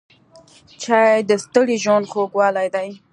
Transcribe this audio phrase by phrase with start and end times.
[0.81, 2.89] چای د ستړي ژوند خوږوالی دی.